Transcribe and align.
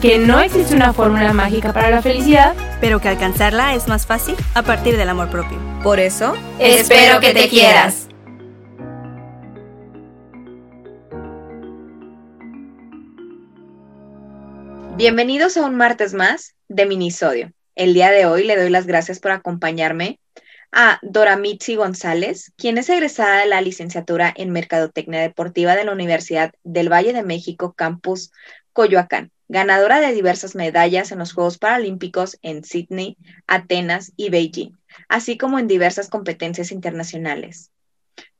que 0.00 0.18
no 0.18 0.40
existe 0.40 0.74
una 0.74 0.94
fórmula 0.94 1.34
mágica 1.34 1.74
para 1.74 1.90
la 1.90 2.00
felicidad, 2.00 2.54
pero 2.80 3.00
que 3.00 3.08
alcanzarla 3.08 3.74
es 3.74 3.86
más 3.86 4.06
fácil 4.06 4.34
a 4.54 4.62
partir 4.62 4.96
del 4.96 5.10
amor 5.10 5.28
propio. 5.30 5.58
Por 5.82 6.00
eso, 6.00 6.34
espero 6.58 7.20
que 7.20 7.34
te 7.34 7.48
quieras. 7.50 8.08
Bienvenidos 14.96 15.58
a 15.58 15.66
un 15.66 15.76
martes 15.76 16.14
más 16.14 16.54
de 16.68 16.86
Minisodio. 16.86 17.52
El 17.74 17.92
día 17.92 18.10
de 18.10 18.24
hoy 18.24 18.44
le 18.44 18.56
doy 18.56 18.70
las 18.70 18.86
gracias 18.86 19.20
por 19.20 19.32
acompañarme 19.32 20.18
a 20.72 20.98
Dora 21.02 21.36
Mitzi 21.36 21.74
González, 21.74 22.52
quien 22.56 22.78
es 22.78 22.88
egresada 22.88 23.40
de 23.40 23.46
la 23.46 23.60
licenciatura 23.60 24.32
en 24.34 24.50
Mercadotecnia 24.50 25.20
Deportiva 25.20 25.76
de 25.76 25.84
la 25.84 25.92
Universidad 25.92 26.52
del 26.64 26.90
Valle 26.90 27.12
de 27.12 27.22
México, 27.22 27.74
Campus 27.76 28.32
Coyoacán, 28.72 29.30
ganadora 29.50 30.00
de 30.00 30.14
diversas 30.14 30.54
medallas 30.54 31.10
en 31.10 31.18
los 31.18 31.32
Juegos 31.32 31.58
Paralímpicos 31.58 32.38
en 32.40 32.62
Sydney, 32.62 33.16
Atenas 33.48 34.12
y 34.16 34.30
Beijing, 34.30 34.78
así 35.08 35.36
como 35.36 35.58
en 35.58 35.66
diversas 35.66 36.08
competencias 36.08 36.70
internacionales. 36.70 37.72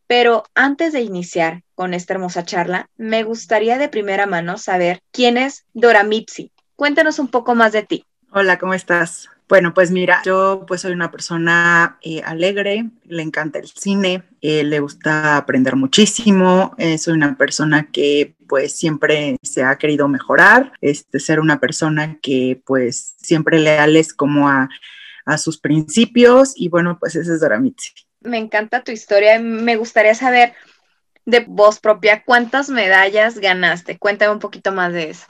Pero 0.06 0.44
antes 0.54 0.92
de 0.92 1.00
iniciar 1.00 1.62
con 1.74 1.94
esta 1.94 2.14
hermosa 2.14 2.44
charla, 2.44 2.88
me 2.96 3.24
gustaría 3.24 3.76
de 3.76 3.88
primera 3.88 4.26
mano 4.26 4.56
saber 4.56 5.02
quién 5.10 5.36
es 5.36 5.66
Dora 5.72 6.04
Mitzi. 6.04 6.52
Cuéntanos 6.76 7.18
un 7.18 7.28
poco 7.28 7.56
más 7.56 7.72
de 7.72 7.82
ti. 7.82 8.04
Hola, 8.30 8.58
¿cómo 8.58 8.74
estás? 8.74 9.28
Bueno, 9.50 9.74
pues 9.74 9.90
mira, 9.90 10.22
yo 10.24 10.64
pues 10.64 10.82
soy 10.82 10.92
una 10.92 11.10
persona 11.10 11.98
eh, 12.02 12.22
alegre, 12.24 12.88
le 13.02 13.22
encanta 13.24 13.58
el 13.58 13.66
cine, 13.66 14.22
eh, 14.40 14.62
le 14.62 14.78
gusta 14.78 15.36
aprender 15.36 15.74
muchísimo, 15.74 16.72
eh, 16.78 16.98
soy 16.98 17.14
una 17.14 17.36
persona 17.36 17.88
que 17.90 18.36
pues 18.46 18.76
siempre 18.76 19.38
se 19.42 19.64
ha 19.64 19.76
querido 19.76 20.06
mejorar, 20.06 20.72
este, 20.80 21.18
ser 21.18 21.40
una 21.40 21.58
persona 21.58 22.20
que 22.22 22.62
pues 22.64 23.16
siempre 23.18 23.58
leales 23.58 24.14
como 24.14 24.48
a, 24.48 24.68
a 25.26 25.36
sus 25.36 25.58
principios 25.58 26.52
y 26.54 26.68
bueno, 26.68 26.98
pues 27.00 27.16
ese 27.16 27.34
es 27.34 27.40
Doramitzi. 27.40 27.90
Me 28.20 28.38
encanta 28.38 28.84
tu 28.84 28.92
historia, 28.92 29.40
me 29.40 29.74
gustaría 29.74 30.14
saber 30.14 30.52
de 31.26 31.40
voz 31.40 31.80
propia, 31.80 32.22
¿cuántas 32.24 32.70
medallas 32.70 33.38
ganaste? 33.40 33.98
Cuéntame 33.98 34.32
un 34.32 34.38
poquito 34.38 34.70
más 34.70 34.92
de 34.92 35.10
eso. 35.10 35.26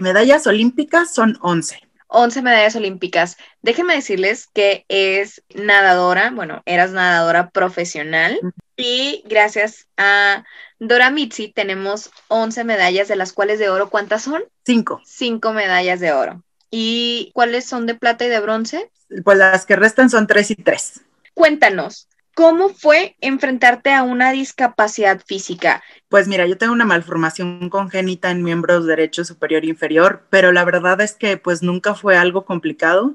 medallas 0.00 0.48
olímpicas 0.48 1.14
son 1.14 1.38
11. 1.42 1.91
11 2.12 2.42
medallas 2.42 2.76
olímpicas. 2.76 3.36
Déjenme 3.62 3.94
decirles 3.94 4.48
que 4.52 4.84
es 4.88 5.42
nadadora, 5.54 6.30
bueno, 6.30 6.62
eras 6.66 6.92
nadadora 6.92 7.50
profesional 7.50 8.38
y 8.76 9.22
gracias 9.26 9.88
a 9.96 10.44
Dora 10.78 11.10
Mitzi 11.10 11.52
tenemos 11.52 12.10
11 12.28 12.64
medallas, 12.64 13.08
de 13.08 13.16
las 13.16 13.32
cuales 13.32 13.58
de 13.58 13.70
oro, 13.70 13.88
¿cuántas 13.88 14.22
son? 14.22 14.42
Cinco. 14.64 15.00
Cinco 15.04 15.52
medallas 15.52 16.00
de 16.00 16.12
oro. 16.12 16.42
¿Y 16.70 17.30
cuáles 17.34 17.64
son 17.64 17.86
de 17.86 17.94
plata 17.94 18.24
y 18.24 18.28
de 18.28 18.40
bronce? 18.40 18.90
Pues 19.24 19.38
las 19.38 19.66
que 19.66 19.76
restan 19.76 20.10
son 20.10 20.26
tres 20.26 20.50
y 20.50 20.56
tres. 20.56 21.02
Cuéntanos, 21.34 22.08
¿Cómo 22.34 22.70
fue 22.70 23.16
enfrentarte 23.20 23.92
a 23.92 24.02
una 24.02 24.32
discapacidad 24.32 25.20
física? 25.24 25.82
Pues 26.08 26.28
mira, 26.28 26.46
yo 26.46 26.56
tengo 26.56 26.72
una 26.72 26.86
malformación 26.86 27.68
congénita 27.68 28.30
en 28.30 28.42
miembros 28.42 28.86
derecho 28.86 29.24
superior 29.24 29.64
e 29.64 29.68
inferior, 29.68 30.26
pero 30.30 30.50
la 30.50 30.64
verdad 30.64 31.00
es 31.02 31.14
que 31.14 31.36
pues 31.36 31.62
nunca 31.62 31.94
fue 31.94 32.16
algo 32.16 32.46
complicado. 32.46 33.14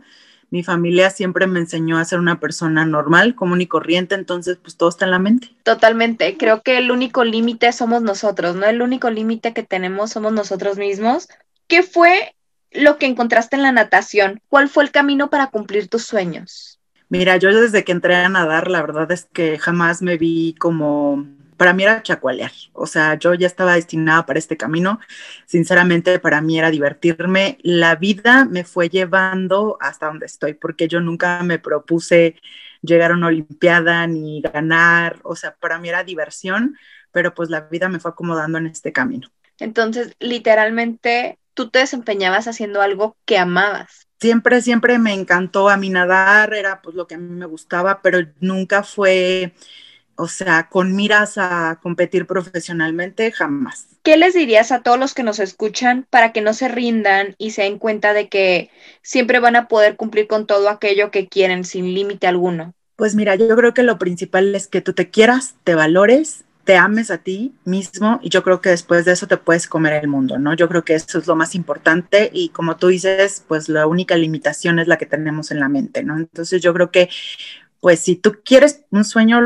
Mi 0.49 0.63
familia 0.63 1.09
siempre 1.09 1.45
me 1.47 1.59
enseñó 1.59 1.97
a 1.97 2.05
ser 2.05 2.19
una 2.19 2.39
persona 2.39 2.85
normal, 2.85 3.35
común 3.35 3.59
y 3.59 3.67
corriente, 3.67 4.15
entonces 4.15 4.57
pues 4.61 4.77
todo 4.77 4.89
está 4.89 5.05
en 5.05 5.11
la 5.11 5.19
mente. 5.19 5.49
Totalmente, 5.63 6.37
creo 6.37 6.61
que 6.61 6.77
el 6.77 6.91
único 6.91 7.23
límite 7.23 7.71
somos 7.73 8.01
nosotros, 8.01 8.55
¿no? 8.55 8.65
El 8.65 8.81
único 8.81 9.09
límite 9.09 9.53
que 9.53 9.63
tenemos 9.63 10.11
somos 10.11 10.31
nosotros 10.31 10.77
mismos. 10.77 11.27
¿Qué 11.67 11.83
fue 11.83 12.35
lo 12.71 12.97
que 12.97 13.07
encontraste 13.07 13.55
en 13.55 13.63
la 13.63 13.71
natación? 13.71 14.41
¿Cuál 14.47 14.69
fue 14.69 14.83
el 14.83 14.91
camino 14.91 15.29
para 15.29 15.47
cumplir 15.47 15.89
tus 15.89 16.03
sueños? 16.03 16.76
Mira, 17.09 17.37
yo 17.37 17.53
desde 17.55 17.83
que 17.83 17.93
entré 17.93 18.15
a 18.15 18.27
nadar, 18.29 18.69
la 18.69 18.81
verdad 18.81 19.09
es 19.11 19.25
que 19.25 19.57
jamás 19.57 20.01
me 20.01 20.17
vi 20.17 20.55
como, 20.59 21.25
para 21.55 21.73
mí 21.73 21.83
era 21.83 22.03
chacualear, 22.03 22.51
o 22.73 22.85
sea, 22.85 23.15
yo 23.15 23.33
ya 23.33 23.47
estaba 23.47 23.75
destinada 23.75 24.25
para 24.25 24.39
este 24.39 24.57
camino, 24.57 24.99
sinceramente 25.45 26.19
para 26.19 26.41
mí 26.41 26.59
era 26.59 26.69
divertirme, 26.69 27.59
la 27.61 27.95
vida 27.95 28.43
me 28.43 28.65
fue 28.65 28.89
llevando 28.89 29.77
hasta 29.79 30.07
donde 30.07 30.25
estoy, 30.25 30.53
porque 30.53 30.89
yo 30.89 30.99
nunca 30.99 31.41
me 31.43 31.59
propuse 31.59 32.35
llegar 32.81 33.11
a 33.11 33.15
una 33.15 33.27
olimpiada 33.27 34.05
ni 34.05 34.41
ganar, 34.41 35.21
o 35.23 35.37
sea, 35.37 35.55
para 35.55 35.79
mí 35.79 35.87
era 35.87 36.03
diversión, 36.03 36.75
pero 37.11 37.33
pues 37.33 37.49
la 37.49 37.61
vida 37.61 37.87
me 37.87 37.99
fue 37.99 38.11
acomodando 38.11 38.57
en 38.57 38.67
este 38.67 38.91
camino. 38.91 39.29
Entonces, 39.59 40.13
literalmente, 40.19 41.39
tú 41.53 41.69
te 41.69 41.79
desempeñabas 41.79 42.47
haciendo 42.49 42.81
algo 42.81 43.15
que 43.25 43.37
amabas 43.37 44.06
siempre, 44.19 44.61
siempre 44.61 44.99
me 44.99 45.13
encantó 45.13 45.69
a 45.69 45.77
mí 45.77 45.89
nadar, 45.89 46.53
era 46.53 46.81
pues 46.81 46.95
lo 46.95 47.07
que 47.07 47.15
a 47.15 47.17
mí 47.17 47.29
me 47.33 47.45
gustaba, 47.45 48.01
pero 48.01 48.19
nunca 48.39 48.83
fue, 48.83 49.53
o 50.15 50.27
sea, 50.27 50.69
con 50.69 50.95
miras 50.95 51.37
a 51.37 51.79
competir 51.81 52.25
profesionalmente, 52.27 53.31
jamás. 53.31 53.87
¿Qué 54.03 54.17
les 54.17 54.33
dirías 54.33 54.71
a 54.71 54.81
todos 54.81 54.97
los 54.97 55.13
que 55.13 55.23
nos 55.23 55.39
escuchan 55.39 56.07
para 56.09 56.31
que 56.31 56.41
no 56.41 56.53
se 56.53 56.67
rindan 56.69 57.35
y 57.37 57.51
se 57.51 57.63
den 57.63 57.77
cuenta 57.77 58.13
de 58.13 58.29
que 58.29 58.69
siempre 59.01 59.39
van 59.39 59.55
a 59.55 59.67
poder 59.67 59.95
cumplir 59.97 60.27
con 60.27 60.47
todo 60.47 60.69
aquello 60.69 61.11
que 61.11 61.27
quieren 61.27 61.65
sin 61.65 61.93
límite 61.93 62.27
alguno? 62.27 62.73
Pues 62.95 63.15
mira, 63.15 63.35
yo 63.35 63.55
creo 63.55 63.73
que 63.73 63.83
lo 63.83 63.99
principal 63.99 64.55
es 64.55 64.67
que 64.67 64.81
tú 64.81 64.93
te 64.93 65.09
quieras, 65.09 65.55
te 65.63 65.75
valores 65.75 66.45
te 66.67 66.75
ames 66.75 67.11
a 67.11 67.19
ti 67.19 67.55
mismo 67.63 68.19
y 68.21 68.27
yo 68.27 68.43
creo 68.43 68.59
que 68.59 68.71
después 68.71 69.05
de 69.05 69.13
eso 69.13 69.25
te 69.25 69.37
puedes 69.37 69.67
comer 69.67 69.93
el 69.93 70.09
mundo, 70.09 70.37
¿no? 70.37 70.53
Yo 70.53 70.67
creo 70.67 70.83
que 70.83 70.95
eso 70.95 71.17
es 71.17 71.25
lo 71.25 71.37
más 71.37 71.55
importante 71.55 72.29
y 72.33 72.49
como 72.49 72.75
tú 72.75 72.87
dices, 72.87 73.45
pues 73.47 73.69
la 73.69 73.87
única 73.87 74.17
limitación 74.17 74.77
es 74.77 74.87
la 74.89 74.97
que 74.97 75.05
tenemos 75.05 75.49
en 75.51 75.61
la 75.61 75.69
mente, 75.69 76.03
¿no? 76.03 76.17
Entonces 76.17 76.61
yo 76.61 76.73
creo 76.73 76.91
que, 76.91 77.09
pues 77.79 78.01
si 78.01 78.17
tú 78.17 78.39
quieres 78.43 78.83
un 78.89 79.05
sueño, 79.05 79.39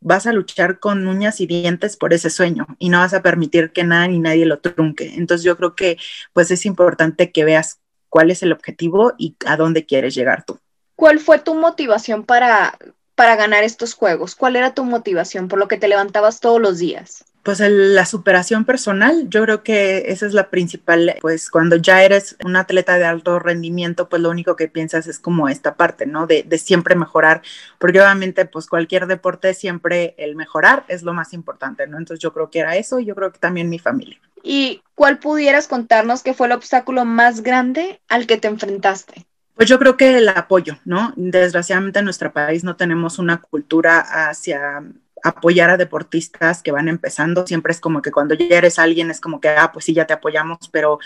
vas 0.00 0.26
a 0.26 0.32
luchar 0.32 0.80
con 0.80 1.06
uñas 1.06 1.40
y 1.40 1.46
dientes 1.46 1.96
por 1.96 2.12
ese 2.12 2.28
sueño 2.28 2.66
y 2.80 2.88
no 2.88 2.98
vas 2.98 3.14
a 3.14 3.22
permitir 3.22 3.70
que 3.70 3.84
nada 3.84 4.08
ni 4.08 4.18
nadie 4.18 4.44
lo 4.44 4.58
trunque. 4.58 5.14
Entonces 5.14 5.44
yo 5.44 5.56
creo 5.56 5.76
que, 5.76 5.96
pues 6.32 6.50
es 6.50 6.66
importante 6.66 7.30
que 7.30 7.44
veas 7.44 7.78
cuál 8.08 8.32
es 8.32 8.42
el 8.42 8.50
objetivo 8.50 9.12
y 9.16 9.36
a 9.46 9.56
dónde 9.56 9.86
quieres 9.86 10.12
llegar 10.12 10.44
tú. 10.44 10.58
¿Cuál 10.96 11.20
fue 11.20 11.38
tu 11.38 11.54
motivación 11.54 12.24
para 12.24 12.76
para 13.14 13.36
ganar 13.36 13.64
estos 13.64 13.94
juegos? 13.94 14.34
¿Cuál 14.34 14.56
era 14.56 14.74
tu 14.74 14.84
motivación 14.84 15.48
por 15.48 15.58
lo 15.58 15.68
que 15.68 15.76
te 15.76 15.88
levantabas 15.88 16.40
todos 16.40 16.60
los 16.60 16.78
días? 16.78 17.24
Pues 17.42 17.60
la 17.60 18.06
superación 18.06 18.64
personal, 18.64 19.28
yo 19.28 19.42
creo 19.42 19.62
que 19.62 20.04
esa 20.06 20.24
es 20.24 20.32
la 20.32 20.48
principal, 20.48 21.14
pues 21.20 21.50
cuando 21.50 21.76
ya 21.76 22.02
eres 22.02 22.36
un 22.42 22.56
atleta 22.56 22.96
de 22.96 23.04
alto 23.04 23.38
rendimiento, 23.38 24.08
pues 24.08 24.22
lo 24.22 24.30
único 24.30 24.56
que 24.56 24.68
piensas 24.68 25.06
es 25.06 25.18
como 25.18 25.50
esta 25.50 25.74
parte, 25.74 26.06
¿no? 26.06 26.26
De, 26.26 26.42
de 26.42 26.56
siempre 26.56 26.94
mejorar, 26.94 27.42
porque 27.78 28.00
obviamente 28.00 28.46
pues 28.46 28.66
cualquier 28.66 29.06
deporte 29.06 29.52
siempre 29.52 30.14
el 30.16 30.36
mejorar 30.36 30.86
es 30.88 31.02
lo 31.02 31.12
más 31.12 31.34
importante, 31.34 31.86
¿no? 31.86 31.98
Entonces 31.98 32.22
yo 32.22 32.32
creo 32.32 32.48
que 32.48 32.60
era 32.60 32.76
eso 32.76 32.98
y 32.98 33.04
yo 33.04 33.14
creo 33.14 33.30
que 33.30 33.38
también 33.38 33.68
mi 33.68 33.78
familia. 33.78 34.18
¿Y 34.42 34.82
cuál 34.94 35.18
pudieras 35.18 35.68
contarnos 35.68 36.22
que 36.22 36.32
fue 36.32 36.46
el 36.46 36.52
obstáculo 36.52 37.04
más 37.04 37.42
grande 37.42 38.00
al 38.08 38.26
que 38.26 38.38
te 38.38 38.48
enfrentaste? 38.48 39.26
Pues 39.54 39.68
yo 39.68 39.78
creo 39.78 39.96
que 39.96 40.18
el 40.18 40.28
apoyo, 40.28 40.78
¿no? 40.84 41.12
Desgraciadamente 41.16 42.00
en 42.00 42.04
nuestro 42.06 42.32
país 42.32 42.64
no 42.64 42.76
tenemos 42.76 43.18
una 43.18 43.40
cultura 43.40 44.00
hacia 44.00 44.82
apoyar 45.24 45.70
a 45.70 45.76
deportistas 45.78 46.62
que 46.62 46.70
van 46.70 46.88
empezando. 46.88 47.46
Siempre 47.46 47.72
es 47.72 47.80
como 47.80 48.02
que 48.02 48.12
cuando 48.12 48.34
ya 48.34 48.58
eres 48.58 48.78
alguien 48.78 49.10
es 49.10 49.20
como 49.20 49.40
que, 49.40 49.48
ah, 49.48 49.70
pues 49.72 49.86
sí, 49.86 49.94
ya 49.94 50.06
te 50.06 50.12
apoyamos, 50.12 50.68
pero 50.70 50.98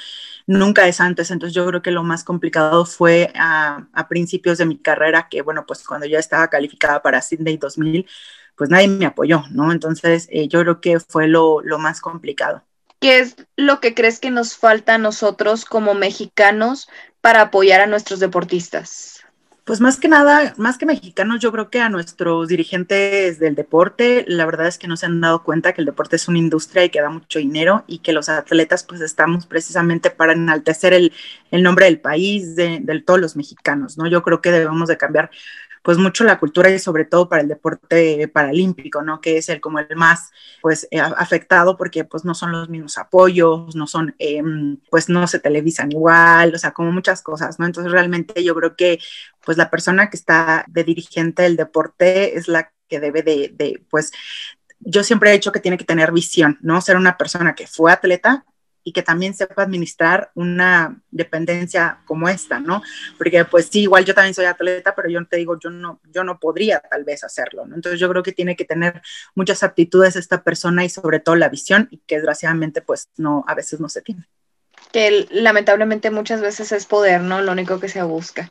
nunca 0.47 0.89
es 0.89 1.01
antes. 1.01 1.31
Entonces 1.31 1.55
yo 1.55 1.67
creo 1.67 1.83
que 1.83 1.93
lo 1.93 2.03
más 2.03 2.25
complicado 2.25 2.85
fue 2.85 3.33
a, 3.37 3.87
principios 4.09 4.59
de 4.59 4.67
mi 4.67 4.79
carrera, 4.79 5.29
que 5.31 5.43
bueno, 5.43 5.65
pues 5.67 5.87
cuando 5.87 6.07
ya 6.07 6.19
estaba 6.19 6.49
calificada 6.49 7.01
para 7.01 7.23
Sydney 7.23 7.59
2000, 7.59 8.07
pues 8.57 8.71
nadie 8.71 8.89
me 8.89 9.07
apoyó, 9.07 9.45
¿no? 9.51 9.71
Entonces 9.71 10.27
eh, 10.33 10.49
yo 10.49 10.61
creo 10.63 10.81
que 10.81 10.99
fue 10.99 11.29
lo, 11.29 11.61
lo 11.63 11.79
más 11.79 12.01
complicado. 12.01 12.65
¿Qué 13.01 13.21
es 13.21 13.37
lo 13.57 13.79
que 13.79 13.95
crees 13.95 14.19
que 14.19 14.33
nos 14.33 14.57
falta 14.57 14.97
a 14.97 14.99
nosotros 14.99 15.65
como 15.65 15.95
mexicanos 15.95 16.89
para 17.29 17.43
apoyar 17.43 17.83
a 17.83 17.87
nuestros 17.87 18.21
deportistas? 18.21 19.18
Pues 19.69 19.83
más 19.83 20.01
que 20.01 20.09
nada, 20.09 20.55
más 20.57 20.79
que 20.79 20.87
mexicanos, 20.87 21.41
yo 21.41 21.53
creo 21.53 21.69
que 21.69 21.83
a 21.83 21.91
nuestros 21.91 22.49
dirigentes 22.49 23.39
del 23.39 23.55
deporte, 23.55 24.25
la 24.27 24.47
verdad 24.47 24.67
es 24.67 24.79
que 24.79 24.89
no 24.89 24.97
se 24.97 25.05
han 25.05 25.21
dado 25.21 25.43
cuenta 25.43 25.75
que 25.75 25.83
el 25.83 25.85
deporte 25.85 26.17
es 26.17 26.27
una 26.27 26.39
industria 26.39 26.85
y 26.85 26.89
que 26.89 27.03
da 27.03 27.11
mucho 27.11 27.39
dinero 27.39 27.85
y 27.87 27.99
que 27.99 28.15
los 28.15 28.31
atletas 28.31 28.83
pues 28.83 29.03
estamos 29.03 29.45
precisamente 29.45 30.09
para 30.09 30.33
enaltecer 30.33 30.95
el, 30.95 31.13
el 31.51 31.63
nombre 31.63 31.85
del 31.85 32.01
país, 32.01 32.57
de, 32.57 32.79
de, 32.81 33.01
todos 33.03 33.21
los 33.21 33.37
mexicanos, 33.37 33.99
¿no? 33.99 34.07
Yo 34.07 34.23
creo 34.23 34.41
que 34.41 34.53
debemos 34.53 34.89
de 34.89 34.97
cambiar 34.97 35.29
pues 35.83 35.99
mucho 35.99 36.25
la 36.25 36.39
cultura 36.39 36.71
y 36.71 36.79
sobre 36.79 37.05
todo 37.05 37.29
para 37.29 37.43
el 37.43 37.49
deporte 37.49 38.29
paralímpico, 38.29 39.03
¿no? 39.03 39.21
Que 39.21 39.39
es 39.39 39.49
el 39.49 39.61
como 39.61 39.79
el 39.79 39.97
más 39.97 40.31
pues 40.61 40.89
eh, 40.91 41.01
afectado 41.01 41.77
porque 41.77 42.05
pues 42.05 42.25
no 42.25 42.35
son 42.35 42.53
los 42.53 42.69
mismos 42.69 42.99
apoyos, 42.99 43.75
no 43.75 43.87
son, 43.87 44.15
eh, 44.19 44.43
pues 44.91 45.09
no 45.09 45.27
se 45.27 45.39
televisan 45.39 45.93
igual, 45.93 46.55
o 46.55 46.59
sea, 46.59 46.73
como 46.73 46.93
muchas 46.93 47.23
cosas, 47.23 47.59
¿no? 47.59 47.67
Entonces 47.67 47.93
realmente 47.93 48.43
yo 48.45 48.55
creo 48.55 48.77
que 48.77 48.99
pues 49.49 49.57
la 49.57 49.71
persona 49.71 50.11
que 50.11 50.19
está 50.19 50.67
de 50.69 50.85
dirigente 50.85 51.43
del 51.43 51.57
deporte 51.57 52.37
es 52.37 52.49
la 52.49 52.71
que 52.87 53.01
debe 53.01 53.23
de, 53.23 53.51
de 53.55 53.83
pues 53.89 54.13
yo 54.79 55.03
siempre 55.03 55.31
he 55.31 55.33
dicho 55.33 55.53
que 55.53 55.61
tiene 55.61 55.79
que 55.79 55.87
tener 55.87 56.13
visión, 56.13 56.59
¿no? 56.61 56.83
Ser 56.83 56.97
una 56.99 57.17
persona 57.17 57.55
que 57.55 57.67
fue 57.67 57.91
atleta, 57.91 58.45
y 58.85 58.93
que 58.93 59.03
también 59.03 59.35
sepa 59.35 59.63
administrar 59.63 60.31
una 60.35 61.01
dependencia 61.11 62.01
como 62.05 62.29
esta, 62.29 62.61
¿no? 62.61 62.83
Porque 63.17 63.45
pues 63.47 63.69
sí, 63.71 63.83
igual 63.83 64.05
yo 64.05 64.15
también 64.15 64.35
soy 64.35 64.45
atleta, 64.45 64.95
pero 64.95 65.09
yo 65.09 65.25
te 65.27 65.39
digo, 65.39 65.59
yo 65.59 65.71
no, 65.71 66.01
yo 66.11 66.25
no 66.25 66.39
podría 66.39 66.81
tal 66.81 67.05
vez 67.05 67.25
hacerlo, 67.25 67.67
¿no? 67.67 67.75
Entonces 67.75 67.99
yo 67.99 68.09
creo 68.11 68.23
que 68.23 68.33
tiene 68.33 68.55
que 68.55 68.67
tener 68.67 69.01
muchas 69.35 69.63
aptitudes 69.63 70.17
esta 70.17 70.43
persona 70.43 70.85
y 70.85 70.91
sobre 70.91 71.21
todo 71.21 71.37
la 71.37 71.49
visión 71.49 71.89
y 71.91 71.99
que 72.07 72.17
desgraciadamente 72.17 72.83
pues 72.83 73.09
no, 73.17 73.45
a 73.47 73.55
veces 73.55 73.81
no 73.81 73.89
se 73.89 74.03
tiene. 74.03 74.27
Que 74.93 75.27
lamentablemente 75.31 76.11
muchas 76.11 76.41
veces 76.41 76.73
es 76.73 76.87
poder, 76.87 77.21
¿no? 77.21 77.43
Lo 77.43 77.53
único 77.53 77.81
que 77.81 77.89
se 77.89 78.03
busca. 78.03 78.51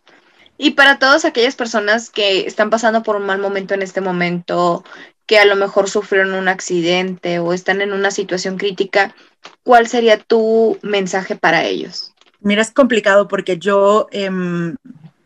Y 0.58 0.72
para 0.72 1.00
todas 1.00 1.26
aquellas 1.26 1.56
personas 1.56 2.10
que 2.10 2.48
están 2.48 2.70
pasando 2.70 3.04
por 3.04 3.16
un 3.16 3.26
mal 3.26 3.40
momento 3.40 3.74
en 3.74 3.82
este 3.82 4.02
momento, 4.02 4.84
que 5.28 5.38
a 5.38 5.46
lo 5.46 5.56
mejor 5.56 5.90
sufrieron 5.90 6.34
un 6.34 6.48
accidente 6.48 7.40
o 7.40 7.54
están 7.54 7.82
en 7.82 7.94
una 7.94 8.12
situación 8.12 8.58
crítica, 8.58 9.14
¿cuál 9.64 9.88
sería 9.88 10.18
tu 10.18 10.80
mensaje 10.82 11.36
para 11.36 11.66
ellos? 11.66 12.14
Mira, 12.40 12.62
es 12.62 12.72
complicado 12.72 13.28
porque 13.28 13.58
yo, 13.58 14.08
eh, 14.12 14.32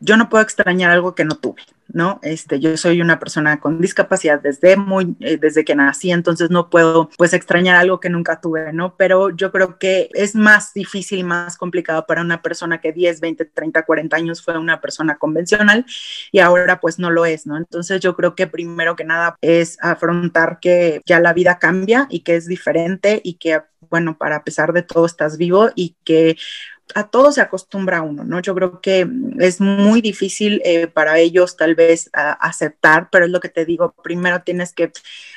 yo 0.01 0.17
no 0.17 0.29
puedo 0.29 0.43
extrañar 0.43 0.91
algo 0.91 1.15
que 1.15 1.25
no 1.25 1.35
tuve. 1.37 1.61
¿no? 1.93 2.19
Este, 2.23 2.59
yo 2.59 2.77
soy 2.77 3.01
una 3.01 3.19
persona 3.19 3.59
con 3.59 3.81
discapacidad 3.81 4.39
desde 4.41 4.77
muy, 4.77 5.15
eh, 5.19 5.37
desde 5.37 5.65
que 5.65 5.75
nací, 5.75 6.11
entonces 6.11 6.49
no 6.49 6.69
puedo, 6.69 7.09
pues, 7.17 7.33
extrañar 7.33 7.75
algo 7.75 7.99
que 7.99 8.09
nunca 8.09 8.39
tuve, 8.39 8.71
¿no? 8.73 8.95
Pero 8.97 9.29
yo 9.29 9.51
creo 9.51 9.77
que 9.77 10.09
es 10.13 10.35
más 10.35 10.73
difícil 10.73 11.23
más 11.23 11.57
complicado 11.57 12.05
para 12.05 12.21
una 12.21 12.41
persona 12.41 12.79
que 12.79 12.91
10, 12.93 13.19
20, 13.19 13.45
30, 13.45 13.83
40 13.83 14.15
años 14.15 14.41
fue 14.41 14.57
una 14.57 14.81
persona 14.81 15.17
convencional 15.17 15.85
y 16.31 16.39
ahora, 16.39 16.79
pues, 16.79 16.99
no 16.99 17.09
lo 17.11 17.25
es, 17.25 17.45
¿no? 17.45 17.57
Entonces 17.57 17.99
yo 18.01 18.15
creo 18.15 18.35
que 18.35 18.47
primero 18.47 18.95
que 18.95 19.03
nada 19.03 19.35
es 19.41 19.77
afrontar 19.81 20.59
que 20.61 21.01
ya 21.05 21.19
la 21.19 21.33
vida 21.33 21.59
cambia 21.59 22.07
y 22.09 22.21
que 22.21 22.35
es 22.35 22.47
diferente 22.47 23.21
y 23.23 23.35
que, 23.35 23.61
bueno, 23.89 24.17
para 24.17 24.43
pesar 24.43 24.73
de 24.73 24.83
todo 24.83 25.05
estás 25.05 25.37
vivo 25.37 25.69
y 25.75 25.95
que 26.03 26.37
a 26.95 27.07
todo 27.07 27.31
se 27.31 27.41
acostumbra 27.41 28.01
uno, 28.01 28.23
¿no? 28.23 28.39
Yo 28.39 28.53
creo 28.55 28.81
que 28.81 29.07
es 29.39 29.61
muy 29.61 30.01
difícil 30.01 30.61
eh, 30.65 30.87
para 30.87 31.19
ellos 31.19 31.57
tal 31.57 31.75
vez 31.75 32.09
aceptar, 32.13 33.09
pero 33.11 33.25
es 33.25 33.31
lo 33.31 33.39
que 33.39 33.49
te 33.49 33.65
digo, 33.65 33.93
primero 34.03 34.43
tienes 34.43 34.73
que 34.73 34.91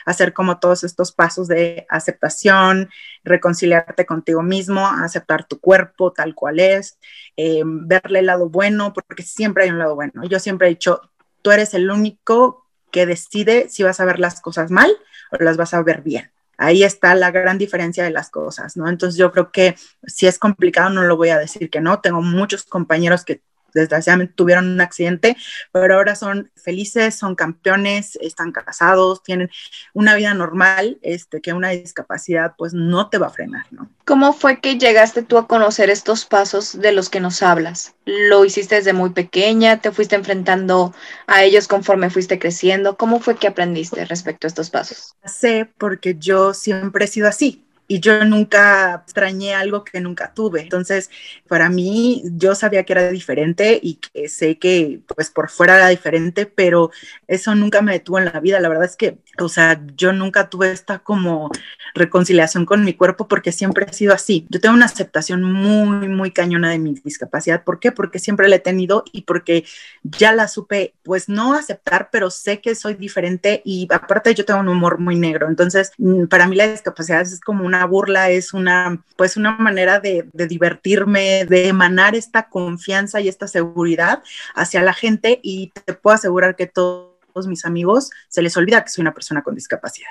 hacer 0.05 0.33
como 0.33 0.59
todos 0.59 0.85
estos 0.85 1.13
pasos 1.13 1.49
de 1.49 1.87
aceptación, 1.89 2.91
reconciliarte 3.25 4.07
contigo 4.07 4.43
mismo, 4.43 4.87
aceptar 4.87 5.47
tu 5.47 5.61
cuerpo 5.61 6.13
tal 6.13 6.35
cual 6.35 6.61
es, 6.61 6.99
eh, 7.37 7.63
verle 7.65 8.21
el 8.21 8.27
lado 8.27 8.49
bueno, 8.49 8.93
porque 8.93 9.23
siempre 9.23 9.65
hay 9.65 9.71
un 9.71 9.79
lado 9.79 9.95
bueno. 9.95 10.25
Yo 10.29 10.39
siempre 10.39 10.67
he 10.67 10.71
dicho, 10.71 11.01
tú 11.43 11.51
eres 11.51 11.75
el 11.75 11.91
único 11.91 12.67
que 12.91 13.07
decide 13.07 13.69
si 13.69 13.83
vas 13.83 14.01
a 14.01 14.05
ver 14.05 14.21
las 14.21 14.41
cosas 14.41 14.71
mal 14.71 14.91
o 15.33 15.43
las 15.43 15.57
vas 15.57 15.75
a 15.75 15.83
ver 15.83 16.03
bien. 16.03 16.34
Ahí 16.57 16.83
está 16.83 17.15
la 17.15 17.31
gran 17.31 17.59
diferencia 17.59 18.05
de 18.05 18.11
las 18.11 18.31
cosas, 18.31 18.77
¿no? 18.77 18.89
Entonces 18.89 19.19
yo 19.19 19.33
creo 19.33 19.51
que 19.51 19.77
si 20.07 20.27
es 20.27 20.39
complicado, 20.39 20.91
no 20.91 21.03
lo 21.03 21.17
voy 21.17 21.31
a 21.31 21.39
decir 21.39 21.71
que 21.71 21.81
no. 21.81 22.01
Tengo 22.01 22.23
muchos 22.23 22.65
compañeros 22.65 23.25
que 23.25 23.43
desgraciadamente 23.75 24.35
tuvieron 24.35 24.69
un 24.69 24.81
accidente, 24.81 25.37
pero 25.73 25.97
ahora 25.97 26.15
son 26.15 26.51
felices, 26.57 27.15
son 27.17 27.35
campeones, 27.35 28.17
están 28.23 28.53
casados, 28.53 29.23
tienen 29.23 29.51
una 29.93 30.15
vida 30.15 30.33
normal, 30.35 30.99
este, 31.03 31.41
que 31.41 31.53
una 31.53 31.71
discapacidad 31.71 32.55
pues 32.57 32.73
no 32.73 33.11
te 33.11 33.19
va 33.19 33.27
a 33.27 33.31
frenar, 33.31 33.67
¿no? 33.71 33.91
¿Cómo 34.05 34.33
fue 34.33 34.61
que 34.61 34.79
llegaste 34.79 35.23
tú 35.23 35.39
a 35.39 35.47
conocer 35.47 35.91
estos 35.91 36.25
pasos 36.27 36.79
de 36.79 36.93
los 36.93 37.09
que 37.09 37.21
nos 37.21 37.43
hablas? 37.43 37.95
¿Lo 38.05 38.45
hiciste 38.45 38.75
desde 38.75 38.93
muy 38.93 39.11
pequeña? 39.11 39.81
¿Te 39.81 39.93
fuiste 39.93 40.15
enfrentando 40.15 40.95
a 41.27 41.43
ellos 41.43 41.69
conforme 41.69 42.11
fuiste 42.11 42.39
creciendo? 42.39 42.97
¿Cómo 42.97 43.21
fue 43.21 43.37
que 43.37 43.47
aprendiste 43.47 44.05
respecto 44.05 44.47
a 44.47 44.49
estos 44.49 44.71
pasos? 44.71 45.15
Sé 45.25 45.69
porque 45.79 46.17
yo 46.19 46.53
siempre 46.53 47.07
he 47.07 47.09
sido 47.09 47.29
así 47.29 47.65
y 47.87 48.01
yo 48.01 48.25
nunca 48.25 49.03
extrañé 49.05 49.55
algo 49.55 49.85
que 49.85 50.01
nunca 50.01 50.33
tuve. 50.33 50.63
Entonces, 50.63 51.11
para 51.49 51.69
mí, 51.69 52.23
yo 52.25 52.55
sabía 52.55 52.85
que 52.85 52.93
era 52.95 53.11
diferente 53.11 53.79
y 53.83 53.97
que 53.97 54.29
sé 54.29 54.59
que 54.59 55.01
pues 55.15 55.31
por 55.31 55.51
fuera 55.51 55.77
era 55.77 55.89
diferente, 55.89 56.47
pero 56.47 56.91
eso 57.29 57.55
nunca 57.55 57.83
me 57.83 57.93
detuvo 57.93 58.19
en 58.19 58.27
la 58.27 58.41
vida. 58.41 58.61
La 58.61 58.69
verdad 58.69 58.87
es 58.87 58.97
que, 58.97 59.19
o 59.39 59.49
sea, 59.49 59.81
yo 59.97 60.13
nunca 60.13 60.49
tuve 60.49 60.71
esta 60.73 61.01
como 61.01 61.51
reconciliación 61.95 62.65
con 62.67 62.85
mi 62.85 62.95
cuerpo 62.95 63.29
porque 63.29 63.53
siempre 63.53 63.87
he 63.89 63.93
sido 63.93 64.15
así. 64.15 64.47
Yo 64.49 64.61
tengo 64.61 64.75
una 64.75 64.87
aceptación 64.87 65.43
muy, 65.43 66.09
muy 66.09 66.31
cañona 66.31 66.71
de 66.71 66.79
mi 66.79 66.95
discapacidad. 66.95 67.65
¿Por 67.65 67.81
qué? 67.81 67.93
Porque 67.93 68.19
siempre 68.19 68.49
la 68.49 68.57
he 68.57 68.61
tenido 68.61 69.05
y 69.13 69.23
porque 69.23 69.65
ya 70.03 70.33
la 70.33 70.49
supe, 70.49 70.95
pues 71.03 71.29
no 71.29 71.55
aceptar, 71.55 72.09
pero 72.11 72.31
sé 72.31 72.61
que 72.61 72.75
soy 72.75 72.95
diferente 72.95 73.63
y 73.65 73.89
aparte 73.91 74.35
yo 74.35 74.45
tengo 74.45 74.61
un 74.61 74.69
humor 74.69 74.99
muy 74.99 75.17
negro. 75.17 75.49
Entonces, 75.49 75.93
mm, 75.99 76.27
para 76.27 76.47
mí 76.49 76.57
la 76.57 76.67
discapacidad 76.69 77.21
es 77.21 77.41
como 77.41 77.65
una 77.65 77.74
una 77.75 77.87
burla, 77.87 78.31
es 78.31 78.55
una, 78.55 79.03
pues 79.17 79.37
una 79.37 79.53
manera 79.53 80.01
de, 80.01 80.29
divertirme, 80.33 81.45
de 81.45 81.69
emanar 81.69 82.15
esta 82.15 82.49
confianza 82.49 83.21
y 83.21 83.29
esta 83.29 83.49
seguridad 83.49 84.23
hacia 84.55 84.83
la 84.83 84.93
gente 84.93 85.41
y 85.43 85.73
te 85.85 85.95
puedo 85.95 86.15
asegurar 86.15 86.57
que 86.57 86.67
todos 86.67 87.47
mis 87.47 87.65
amigos 87.65 88.11
se 88.29 88.43
les 88.43 88.57
olvida 88.57 88.85
que 88.85 88.91
soy 88.91 89.03
una 89.03 89.15
persona 89.15 89.43
con 89.43 89.55
discapacidad. 89.55 90.11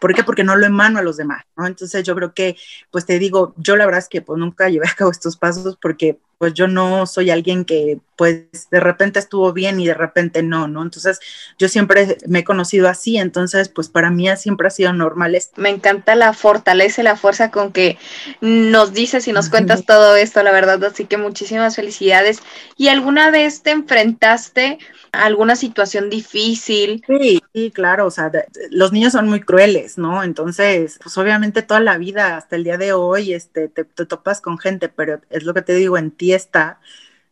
¿Por 0.00 0.14
qué? 0.14 0.24
Porque 0.24 0.44
no 0.44 0.56
lo 0.56 0.66
emano 0.66 0.98
a 0.98 1.02
los 1.02 1.16
demás, 1.16 1.44
¿no? 1.56 1.66
Entonces 1.66 2.04
yo 2.04 2.14
creo 2.14 2.34
que, 2.34 2.56
pues 2.90 3.06
te 3.06 3.18
digo, 3.18 3.54
yo 3.56 3.76
la 3.76 3.86
verdad 3.86 4.00
es 4.00 4.08
que 4.08 4.20
pues 4.20 4.38
nunca 4.38 4.68
llevé 4.68 4.88
a 4.88 4.94
cabo 4.94 5.10
estos 5.10 5.36
pasos 5.36 5.78
porque 5.80 6.18
pues 6.38 6.54
yo 6.54 6.68
no 6.68 7.06
soy 7.06 7.30
alguien 7.30 7.64
que 7.64 7.98
pues 8.16 8.44
de 8.70 8.80
repente 8.80 9.18
estuvo 9.18 9.52
bien 9.52 9.78
y 9.78 9.86
de 9.86 9.94
repente 9.94 10.42
no, 10.42 10.68
¿no? 10.68 10.82
Entonces 10.82 11.20
yo 11.58 11.68
siempre 11.68 12.16
me 12.26 12.40
he 12.40 12.44
conocido 12.44 12.88
así, 12.88 13.18
entonces 13.18 13.68
pues 13.68 13.88
para 13.88 14.10
mí 14.10 14.26
siempre 14.36 14.68
ha 14.68 14.70
sido 14.70 14.92
normal. 14.92 15.36
Me 15.56 15.68
encanta 15.68 16.14
la 16.14 16.32
fortaleza 16.32 17.02
y 17.02 17.04
la 17.04 17.16
fuerza 17.16 17.50
con 17.50 17.72
que 17.72 17.98
nos 18.40 18.94
dices 18.94 19.28
y 19.28 19.32
nos 19.32 19.50
cuentas 19.50 19.84
todo 19.84 20.16
esto, 20.16 20.42
la 20.42 20.52
verdad, 20.52 20.82
así 20.84 21.04
que 21.04 21.18
muchísimas 21.18 21.76
felicidades. 21.76 22.40
¿Y 22.76 22.88
alguna 22.88 23.30
vez 23.30 23.62
te 23.62 23.70
enfrentaste 23.70 24.78
alguna 25.12 25.56
situación 25.56 26.10
difícil. 26.10 27.02
Sí, 27.06 27.40
sí, 27.54 27.70
claro, 27.70 28.06
o 28.06 28.10
sea, 28.10 28.30
los 28.70 28.92
niños 28.92 29.12
son 29.12 29.28
muy 29.28 29.40
crueles, 29.40 29.98
¿no? 29.98 30.22
Entonces, 30.22 30.98
pues 31.02 31.16
obviamente 31.18 31.62
toda 31.62 31.80
la 31.80 31.98
vida, 31.98 32.36
hasta 32.36 32.56
el 32.56 32.64
día 32.64 32.76
de 32.76 32.92
hoy, 32.92 33.32
este, 33.32 33.68
te, 33.68 33.84
te 33.84 34.06
topas 34.06 34.40
con 34.40 34.58
gente, 34.58 34.88
pero 34.88 35.20
es 35.30 35.44
lo 35.44 35.54
que 35.54 35.62
te 35.62 35.74
digo, 35.74 35.98
en 35.98 36.10
ti 36.10 36.25
está 36.32 36.80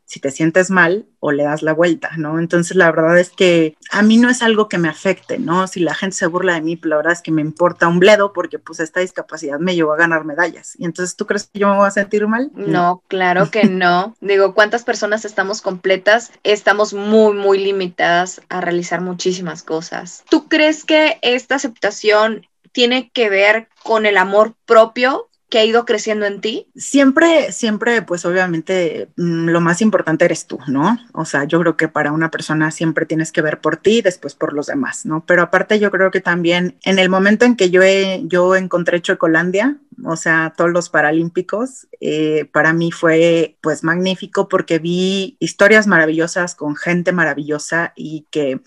si 0.06 0.20
te 0.20 0.30
sientes 0.30 0.70
mal 0.70 1.06
o 1.18 1.32
le 1.32 1.44
das 1.44 1.62
la 1.62 1.72
vuelta, 1.72 2.10
¿no? 2.16 2.38
Entonces 2.38 2.76
la 2.76 2.90
verdad 2.90 3.18
es 3.18 3.30
que 3.30 3.76
a 3.90 4.02
mí 4.02 4.18
no 4.18 4.28
es 4.28 4.42
algo 4.42 4.68
que 4.68 4.78
me 4.78 4.88
afecte, 4.88 5.38
¿no? 5.38 5.66
Si 5.66 5.80
la 5.80 5.94
gente 5.94 6.16
se 6.16 6.26
burla 6.26 6.54
de 6.54 6.60
mí, 6.60 6.76
pues 6.76 6.90
la 6.90 6.96
verdad 6.96 7.14
es 7.14 7.22
que 7.22 7.32
me 7.32 7.40
importa 7.40 7.88
un 7.88 7.98
bledo 7.98 8.32
porque 8.32 8.58
pues 8.58 8.80
esta 8.80 9.00
discapacidad 9.00 9.58
me 9.58 9.74
llevó 9.74 9.94
a 9.94 9.96
ganar 9.96 10.24
medallas. 10.24 10.76
Y 10.78 10.84
entonces 10.84 11.16
tú 11.16 11.26
crees 11.26 11.46
que 11.46 11.58
yo 11.58 11.68
me 11.68 11.76
voy 11.76 11.86
a 11.86 11.90
sentir 11.90 12.26
mal? 12.26 12.50
No, 12.54 13.02
claro 13.08 13.50
que 13.50 13.64
no. 13.68 14.14
Digo, 14.20 14.54
¿cuántas 14.54 14.84
personas 14.84 15.24
estamos 15.24 15.62
completas? 15.62 16.32
Estamos 16.42 16.92
muy, 16.92 17.34
muy 17.34 17.58
limitadas 17.58 18.42
a 18.48 18.60
realizar 18.60 19.00
muchísimas 19.00 19.62
cosas. 19.62 20.22
¿Tú 20.28 20.48
crees 20.48 20.84
que 20.84 21.18
esta 21.22 21.54
aceptación 21.54 22.46
tiene 22.72 23.10
que 23.10 23.30
ver 23.30 23.68
con 23.82 24.04
el 24.04 24.16
amor 24.16 24.54
propio 24.66 25.28
que 25.54 25.61
ha 25.61 25.64
ido 25.64 25.84
creciendo 25.84 26.26
en 26.26 26.40
ti? 26.40 26.66
Siempre, 26.75 27.52
siempre, 27.52 28.02
pues 28.02 28.25
obviamente 28.25 29.06
mm, 29.16 29.50
lo 29.50 29.61
más 29.61 29.82
importante 29.82 30.25
eres 30.25 30.49
tú, 30.49 30.58
¿no? 30.66 30.99
O 31.12 31.25
sea, 31.25 31.44
yo 31.44 31.61
creo 31.61 31.76
que 31.76 31.87
para 31.87 32.11
una 32.11 32.28
persona 32.32 32.73
siempre 32.73 33.06
tienes 33.06 33.30
que 33.30 33.40
ver 33.40 33.61
por 33.61 33.76
ti 33.76 34.02
después 34.02 34.34
por 34.34 34.52
los 34.52 34.66
demás, 34.66 35.06
¿no? 35.06 35.25
Pero 35.25 35.42
aparte 35.42 35.78
yo 35.78 35.92
creo 35.92 36.11
que 36.11 36.20
también 36.20 36.76
en 36.82 36.99
el 36.99 37.08
momento 37.08 37.44
en 37.44 37.54
que 37.54 37.70
yo, 37.70 37.82
yo 38.25 38.56
encontré 38.56 39.00
Chocolandia, 39.00 39.76
o 40.04 40.16
sea, 40.16 40.54
todos 40.56 40.70
los 40.70 40.88
paralímpicos, 40.88 41.86
eh, 42.00 42.46
para 42.52 42.72
mí 42.72 42.90
fue 42.90 43.56
pues 43.60 43.84
magnífico 43.84 44.48
porque 44.48 44.78
vi 44.78 45.36
historias 45.40 45.86
maravillosas 45.86 46.54
con 46.54 46.76
gente 46.76 47.12
maravillosa 47.12 47.92
y 47.94 48.26
que 48.30 48.60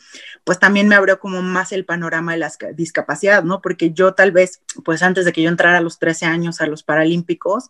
pues 0.43 0.59
también 0.59 0.87
me 0.87 0.95
abrió 0.95 1.19
como 1.19 1.41
más 1.41 1.71
el 1.71 1.85
panorama 1.85 2.33
de 2.33 2.39
la 2.39 2.51
discapacidad, 2.73 3.43
¿no? 3.43 3.61
Porque 3.61 3.91
yo 3.91 4.13
tal 4.13 4.31
vez, 4.31 4.61
pues 4.85 5.03
antes 5.03 5.25
de 5.25 5.33
que 5.33 5.41
yo 5.41 5.49
entrara 5.49 5.77
a 5.77 5.81
los 5.81 5.99
13 5.99 6.25
años 6.25 6.61
a 6.61 6.67
los 6.67 6.83
paralímpicos, 6.83 7.69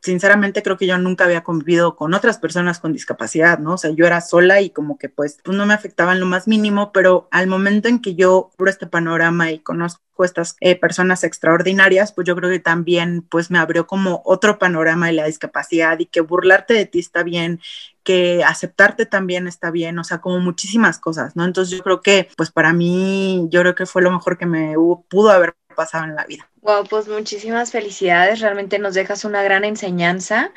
sinceramente 0.00 0.62
creo 0.62 0.76
que 0.76 0.86
yo 0.86 0.98
nunca 0.98 1.24
había 1.24 1.42
convivido 1.42 1.96
con 1.96 2.14
otras 2.14 2.38
personas 2.38 2.80
con 2.80 2.92
discapacidad, 2.92 3.58
¿no? 3.58 3.74
O 3.74 3.78
sea, 3.78 3.90
yo 3.90 4.06
era 4.06 4.20
sola 4.20 4.60
y 4.60 4.70
como 4.70 4.98
que 4.98 5.08
pues, 5.08 5.38
pues 5.44 5.56
no 5.56 5.66
me 5.66 5.74
afectaba 5.74 6.12
en 6.12 6.20
lo 6.20 6.26
más 6.26 6.48
mínimo, 6.48 6.92
pero 6.92 7.28
al 7.30 7.46
momento 7.46 7.88
en 7.88 8.00
que 8.00 8.14
yo 8.14 8.50
abro 8.58 8.70
este 8.70 8.86
panorama 8.86 9.50
y 9.50 9.60
conozco 9.60 10.00
estas 10.24 10.56
eh, 10.60 10.76
personas 10.76 11.24
extraordinarias, 11.24 12.12
pues 12.12 12.26
yo 12.26 12.36
creo 12.36 12.50
que 12.50 12.58
también 12.58 13.22
pues 13.22 13.50
me 13.50 13.58
abrió 13.58 13.86
como 13.86 14.22
otro 14.24 14.58
panorama 14.58 15.06
de 15.06 15.14
la 15.14 15.26
discapacidad 15.26 15.98
y 15.98 16.06
que 16.06 16.20
burlarte 16.20 16.74
de 16.74 16.86
ti 16.86 16.98
está 16.98 17.22
bien, 17.22 17.60
que 18.02 18.44
aceptarte 18.44 19.06
también 19.06 19.46
está 19.46 19.70
bien, 19.70 19.98
o 19.98 20.04
sea, 20.04 20.20
como 20.20 20.38
muchísimas 20.40 20.98
cosas, 20.98 21.36
¿no? 21.36 21.44
Entonces 21.44 21.76
yo 21.76 21.82
creo 21.82 22.00
que 22.02 22.28
pues 22.36 22.50
para 22.50 22.72
mí, 22.72 23.48
yo 23.50 23.60
creo 23.60 23.74
que 23.74 23.86
fue 23.86 24.02
lo 24.02 24.10
mejor 24.10 24.38
que 24.38 24.46
me 24.46 24.74
pudo 25.08 25.30
haber 25.30 25.54
pasado 25.74 26.04
en 26.04 26.16
la 26.16 26.24
vida. 26.24 26.48
Wow, 26.62 26.84
pues 26.88 27.08
muchísimas 27.08 27.70
felicidades, 27.70 28.40
realmente 28.40 28.78
nos 28.78 28.94
dejas 28.94 29.24
una 29.24 29.42
gran 29.42 29.64
enseñanza. 29.64 30.52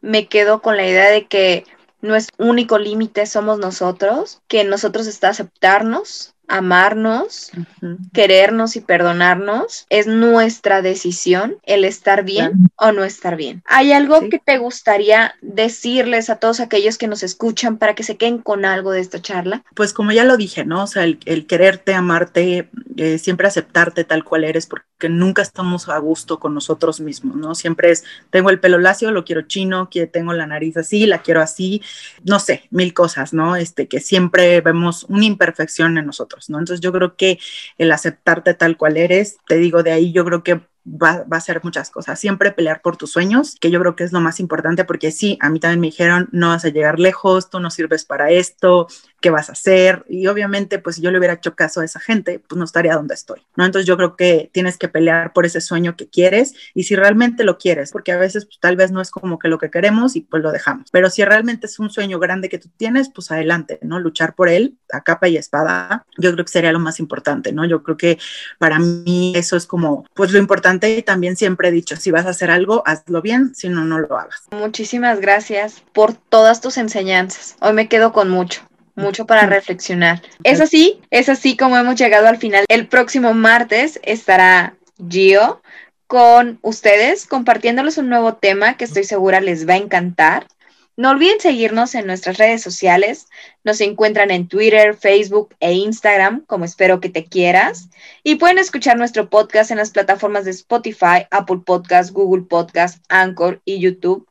Me 0.00 0.28
quedo 0.28 0.62
con 0.62 0.76
la 0.76 0.86
idea 0.86 1.10
de 1.10 1.26
que 1.26 1.64
nuestro 2.00 2.46
único 2.46 2.78
límite 2.78 3.26
somos 3.26 3.58
nosotros, 3.58 4.42
que 4.48 4.64
nosotros 4.64 5.06
está 5.06 5.28
aceptarnos, 5.28 6.34
amarnos, 6.50 7.52
querernos 8.12 8.74
y 8.74 8.80
perdonarnos, 8.80 9.86
es 9.88 10.08
nuestra 10.08 10.82
decisión 10.82 11.56
el 11.62 11.84
estar 11.84 12.24
bien 12.24 12.70
o 12.76 12.90
no 12.90 13.04
estar 13.04 13.36
bien. 13.36 13.62
¿Hay 13.66 13.92
algo 13.92 14.28
que 14.28 14.40
te 14.40 14.58
gustaría 14.58 15.34
decirles 15.40 16.28
a 16.28 16.36
todos 16.36 16.58
aquellos 16.58 16.98
que 16.98 17.06
nos 17.06 17.22
escuchan 17.22 17.78
para 17.78 17.94
que 17.94 18.02
se 18.02 18.16
queden 18.16 18.38
con 18.38 18.64
algo 18.64 18.90
de 18.90 19.00
esta 19.00 19.22
charla? 19.22 19.62
Pues 19.74 19.92
como 19.92 20.10
ya 20.10 20.24
lo 20.24 20.36
dije, 20.36 20.64
¿no? 20.64 20.82
O 20.82 20.86
sea, 20.88 21.04
el, 21.04 21.46
quererte, 21.46 21.94
amarte, 21.94 22.68
eh, 22.96 23.18
siempre 23.18 23.46
aceptarte 23.46 24.02
tal 24.02 24.24
cual 24.24 24.42
eres, 24.42 24.66
porque 24.66 25.08
nunca 25.08 25.42
estamos 25.42 25.88
a 25.88 25.98
gusto 25.98 26.40
con 26.40 26.52
nosotros 26.52 27.00
mismos, 27.00 27.36
¿no? 27.36 27.54
Siempre 27.54 27.92
es, 27.92 28.04
tengo 28.30 28.50
el 28.50 28.58
pelo 28.58 28.78
lacio, 28.78 29.12
lo 29.12 29.24
quiero 29.24 29.42
chino, 29.42 29.88
que 29.88 30.08
tengo 30.08 30.32
la 30.32 30.46
nariz 30.46 30.76
así, 30.76 31.06
la 31.06 31.22
quiero 31.22 31.40
así, 31.40 31.80
no 32.24 32.40
sé, 32.40 32.64
mil 32.70 32.92
cosas, 32.92 33.32
¿no? 33.32 33.54
Este, 33.54 33.86
que 33.86 34.00
siempre 34.00 34.60
vemos 34.60 35.06
una 35.08 35.24
imperfección 35.24 35.96
en 35.96 36.06
nosotros. 36.06 36.39
¿No? 36.48 36.58
Entonces 36.58 36.80
yo 36.80 36.92
creo 36.92 37.16
que 37.16 37.38
el 37.76 37.92
aceptarte 37.92 38.54
tal 38.54 38.76
cual 38.76 38.96
eres, 38.96 39.38
te 39.46 39.56
digo, 39.56 39.82
de 39.82 39.92
ahí 39.92 40.12
yo 40.12 40.24
creo 40.24 40.42
que 40.42 40.60
va, 40.86 41.24
va, 41.24 41.36
a 41.36 41.40
ser 41.40 41.60
muchas 41.62 41.90
cosas. 41.90 42.18
Siempre 42.18 42.52
pelear 42.52 42.80
por 42.82 42.96
tus 42.96 43.12
sueños, 43.12 43.56
que 43.60 43.70
yo 43.70 43.80
creo 43.80 43.96
que 43.96 44.04
es 44.04 44.12
lo 44.12 44.20
más 44.20 44.40
importante, 44.40 44.84
porque 44.84 45.10
sí, 45.10 45.38
a 45.40 45.50
mí 45.50 45.60
también 45.60 45.80
me 45.80 45.88
dijeron, 45.88 46.28
no 46.32 46.48
vas 46.48 46.64
a 46.64 46.70
llegar 46.70 46.98
lejos, 46.98 47.50
tú 47.50 47.60
no 47.60 47.70
sirves 47.70 48.04
para 48.04 48.30
esto, 48.30 48.88
¿qué 49.20 49.30
vas 49.30 49.48
a 49.48 49.52
hacer? 49.52 50.04
Y 50.08 50.26
obviamente, 50.26 50.78
pues 50.78 50.96
si 50.96 51.02
yo 51.02 51.10
le 51.10 51.18
hubiera 51.18 51.34
hecho 51.34 51.54
caso 51.54 51.80
a 51.80 51.84
esa 51.84 52.00
gente, 52.00 52.42
pues 52.46 52.58
no 52.58 52.64
estaría 52.64 52.94
donde 52.94 53.14
estoy, 53.14 53.40
¿no? 53.56 53.64
Entonces 53.64 53.86
yo 53.86 53.96
creo 53.96 54.16
que 54.16 54.50
tienes 54.52 54.78
que 54.78 54.88
pelear 54.88 55.32
por 55.32 55.46
ese 55.46 55.60
sueño 55.60 55.96
que 55.96 56.08
quieres 56.08 56.54
y 56.74 56.84
si 56.84 56.96
realmente 56.96 57.44
lo 57.44 57.58
quieres, 57.58 57.92
porque 57.92 58.12
a 58.12 58.16
veces 58.16 58.46
pues, 58.46 58.58
tal 58.60 58.76
vez 58.76 58.90
no 58.90 59.00
es 59.00 59.10
como 59.10 59.38
que 59.38 59.48
lo 59.48 59.58
que 59.58 59.70
queremos 59.70 60.16
y 60.16 60.22
pues 60.22 60.42
lo 60.42 60.52
dejamos, 60.52 60.90
pero 60.90 61.10
si 61.10 61.24
realmente 61.24 61.66
es 61.66 61.78
un 61.78 61.90
sueño 61.90 62.18
grande 62.18 62.48
que 62.48 62.58
tú 62.58 62.68
tienes, 62.76 63.10
pues 63.10 63.30
adelante, 63.30 63.78
¿no? 63.82 64.00
Luchar 64.00 64.34
por 64.34 64.48
él 64.48 64.78
a 64.92 65.02
capa 65.02 65.28
y 65.28 65.36
espada, 65.36 66.04
yo 66.18 66.32
creo 66.32 66.44
que 66.44 66.52
sería 66.52 66.72
lo 66.72 66.80
más 66.80 66.98
importante, 66.98 67.52
¿no? 67.52 67.64
Yo 67.64 67.82
creo 67.82 67.96
que 67.96 68.18
para 68.58 68.78
mí 68.78 69.32
eso 69.36 69.56
es 69.56 69.66
como, 69.66 70.06
pues 70.14 70.32
lo 70.32 70.38
importante 70.38 70.96
y 70.96 71.02
también 71.02 71.36
siempre 71.36 71.68
he 71.68 71.72
dicho, 71.72 71.96
si 71.96 72.10
vas 72.10 72.26
a 72.26 72.30
hacer 72.30 72.50
algo, 72.50 72.82
hazlo 72.86 73.22
bien, 73.22 73.54
si 73.54 73.68
no, 73.68 73.84
no 73.84 73.98
lo 73.98 74.18
hagas. 74.18 74.44
Muchísimas 74.50 75.20
gracias 75.20 75.82
por 75.92 76.14
todas 76.14 76.60
tus 76.60 76.78
enseñanzas. 76.78 77.56
Hoy 77.60 77.74
me 77.74 77.88
quedo 77.88 78.12
con 78.12 78.30
mucho 78.30 78.62
mucho 79.00 79.26
para 79.26 79.46
reflexionar. 79.46 80.22
Es 80.44 80.60
así, 80.60 81.00
es 81.10 81.28
así 81.28 81.56
como 81.56 81.76
hemos 81.76 81.96
llegado 81.96 82.28
al 82.28 82.38
final. 82.38 82.64
El 82.68 82.86
próximo 82.86 83.34
martes 83.34 84.00
estará 84.02 84.74
Gio 85.08 85.60
con 86.06 86.58
ustedes 86.62 87.26
compartiéndoles 87.26 87.98
un 87.98 88.08
nuevo 88.08 88.34
tema 88.34 88.76
que 88.76 88.84
estoy 88.84 89.04
segura 89.04 89.40
les 89.40 89.68
va 89.68 89.74
a 89.74 89.78
encantar. 89.78 90.46
No 90.96 91.10
olviden 91.10 91.40
seguirnos 91.40 91.94
en 91.94 92.06
nuestras 92.06 92.36
redes 92.36 92.62
sociales. 92.62 93.26
Nos 93.64 93.80
encuentran 93.80 94.30
en 94.30 94.48
Twitter, 94.48 94.94
Facebook 94.94 95.54
e 95.60 95.72
Instagram, 95.72 96.44
como 96.46 96.66
espero 96.66 97.00
que 97.00 97.08
te 97.08 97.24
quieras. 97.24 97.88
Y 98.22 98.34
pueden 98.34 98.58
escuchar 98.58 98.98
nuestro 98.98 99.30
podcast 99.30 99.70
en 99.70 99.78
las 99.78 99.90
plataformas 99.90 100.44
de 100.44 100.50
Spotify, 100.50 101.26
Apple 101.30 101.60
Podcast, 101.64 102.10
Google 102.10 102.42
Podcast, 102.42 103.02
Anchor 103.08 103.62
y 103.64 103.78
YouTube. 103.78 104.26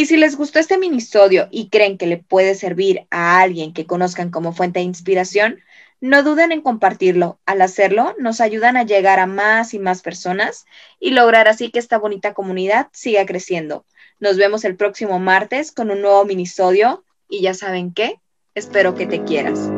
Y 0.00 0.06
si 0.06 0.16
les 0.16 0.36
gustó 0.36 0.58
este 0.58 0.78
minisodio 0.78 1.48
y 1.50 1.68
creen 1.68 1.98
que 1.98 2.06
le 2.06 2.16
puede 2.16 2.54
servir 2.54 3.06
a 3.10 3.42
alguien 3.42 3.74
que 3.74 3.84
conozcan 3.84 4.30
como 4.30 4.54
fuente 4.54 4.78
de 4.78 4.86
inspiración, 4.86 5.60
no 6.00 6.22
duden 6.22 6.52
en 6.52 6.62
compartirlo. 6.62 7.38
Al 7.44 7.60
hacerlo, 7.60 8.14
nos 8.18 8.40
ayudan 8.40 8.78
a 8.78 8.84
llegar 8.84 9.18
a 9.18 9.26
más 9.26 9.74
y 9.74 9.78
más 9.78 10.00
personas 10.00 10.64
y 11.00 11.10
lograr 11.10 11.48
así 11.48 11.70
que 11.70 11.78
esta 11.78 11.98
bonita 11.98 12.32
comunidad 12.32 12.88
siga 12.92 13.26
creciendo. 13.26 13.84
Nos 14.20 14.38
vemos 14.38 14.64
el 14.64 14.74
próximo 14.74 15.18
martes 15.18 15.70
con 15.70 15.90
un 15.90 16.00
nuevo 16.00 16.24
minisodio 16.24 17.04
y 17.28 17.42
ya 17.42 17.52
saben 17.52 17.92
qué, 17.92 18.14
espero 18.54 18.94
que 18.94 19.06
te 19.06 19.22
quieras. 19.24 19.70